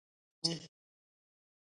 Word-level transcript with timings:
Di 0.43 0.51
piɛlimi. 0.59 0.67